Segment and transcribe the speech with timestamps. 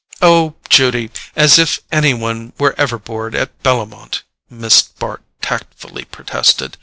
[0.19, 6.79] "Oh, Judy—as if any one were ever bored at Bellomont!" Miss Bart tactfully protested.